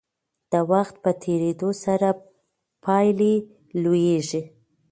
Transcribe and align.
د 0.51 0.53
وخت 0.71 0.95
په 1.03 1.11
تیریدو 1.23 1.69
سره 1.83 2.09
پایلې 2.83 3.35
لویېږي. 3.83 4.41